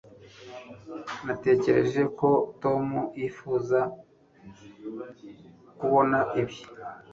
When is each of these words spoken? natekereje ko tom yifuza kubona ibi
natekereje 1.25 2.01
ko 2.19 2.29
tom 2.63 2.85
yifuza 3.19 3.79
kubona 5.77 6.19
ibi 6.41 6.57